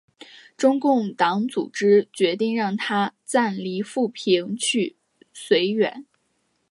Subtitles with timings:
[0.57, 4.95] 中共党组织决定让他暂离阜平去
[5.31, 6.07] 绥远。